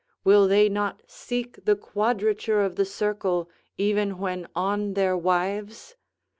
Will 0.23 0.47
they 0.47 0.67
not 0.67 1.03
seek 1.05 1.63
the 1.63 1.75
quadrature 1.75 2.63
of 2.63 2.75
the 2.75 2.85
circle, 2.85 3.51
even 3.77 4.17
when 4.17 4.47
on 4.55 4.95
their 4.95 5.15
wives? 5.15 5.95